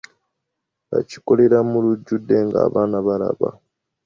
Akikolera 0.97 1.59
mu 1.69 1.77
lujjudde 1.85 2.35
ng'abaana 2.47 2.97
balaba. 3.07 3.49